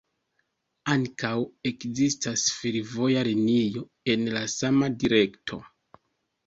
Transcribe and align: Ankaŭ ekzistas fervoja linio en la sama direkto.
Ankaŭ 0.93 1.33
ekzistas 1.71 2.47
fervoja 2.63 3.27
linio 3.31 3.87
en 4.17 4.27
la 4.39 4.45
sama 4.59 4.93
direkto. 5.05 5.63